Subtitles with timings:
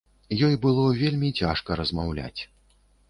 [0.47, 2.41] Ёй было вельмі цяжка размаўляць.